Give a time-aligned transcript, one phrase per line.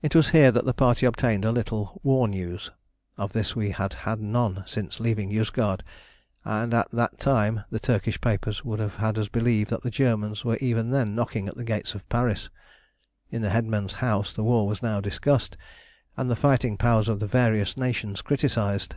[0.00, 2.70] It was here that the party obtained a little war news.
[3.16, 5.80] Of this we had had none since leaving Yozgad,
[6.44, 10.44] and at that time the Turkish papers would have had us believe that the Germans
[10.44, 12.48] were even then knocking at the gates of Paris.
[13.28, 15.56] In the headman's house the war was now discussed,
[16.16, 18.94] and the fighting powers of the various nations criticised.